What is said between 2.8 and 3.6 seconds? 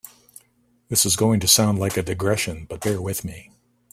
bear with me.